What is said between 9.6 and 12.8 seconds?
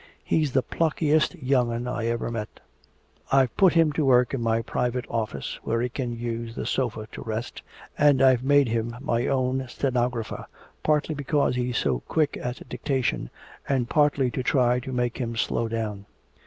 stenographer partly because he's so quick at